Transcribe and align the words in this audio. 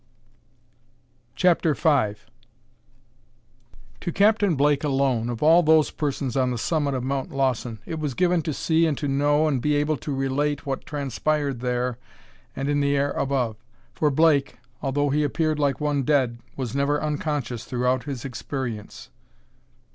CHAPTER 1.35 1.75
V 1.75 2.13
To 4.01 4.11
Captain 4.11 4.55
Blake 4.55 4.83
alone, 4.83 5.29
of 5.29 5.43
all 5.43 5.61
those 5.61 5.91
persons 5.91 6.35
on 6.35 6.49
the 6.49 6.57
summit 6.57 6.95
of 6.95 7.03
Mount 7.03 7.29
Lawson, 7.31 7.77
it 7.85 7.99
was 7.99 8.15
given 8.15 8.41
to 8.41 8.51
see 8.51 8.87
and 8.87 8.97
to 8.97 9.07
know 9.07 9.47
and 9.47 9.61
be 9.61 9.75
able 9.75 9.97
to 9.97 10.11
relate 10.15 10.65
what 10.65 10.87
transpired 10.87 11.59
there 11.59 11.99
and 12.55 12.67
in 12.67 12.79
the 12.79 12.97
air 12.97 13.11
above. 13.11 13.57
For 13.93 14.09
Blake, 14.09 14.57
although 14.81 15.11
he 15.11 15.23
appeared 15.23 15.59
like 15.59 15.79
one 15.79 16.01
dead, 16.01 16.39
was 16.57 16.73
never 16.75 16.99
unconscious 16.99 17.65
throughout 17.65 18.05
his 18.05 18.25
experience. 18.25 19.11